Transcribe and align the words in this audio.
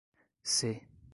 C 0.41 0.81